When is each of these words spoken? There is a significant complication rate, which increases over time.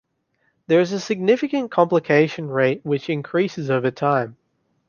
There 0.65 0.79
is 0.79 0.93
a 0.93 0.99
significant 0.99 1.69
complication 1.69 2.47
rate, 2.49 2.83
which 2.83 3.07
increases 3.07 3.69
over 3.69 3.91
time. 3.91 4.35